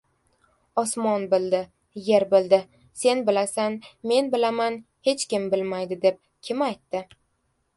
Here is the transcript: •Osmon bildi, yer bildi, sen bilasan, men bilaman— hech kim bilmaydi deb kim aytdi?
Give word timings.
•Osmon 0.81 1.25
bildi, 1.33 1.59
yer 2.05 2.25
bildi, 2.31 2.59
sen 3.01 3.21
bilasan, 3.27 3.75
men 4.13 4.33
bilaman— 4.37 4.79
hech 5.09 5.27
kim 5.35 5.47
bilmaydi 5.53 5.99
deb 6.07 6.19
kim 6.49 6.69
aytdi? 6.71 7.05